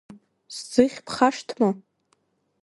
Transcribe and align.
Сӡыхь 0.55 0.99
бхашҭма? 1.05 1.69